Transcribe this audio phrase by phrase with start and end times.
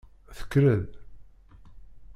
[0.37, 0.89] Tekker-d.